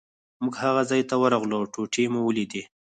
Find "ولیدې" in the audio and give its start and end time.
2.23-2.63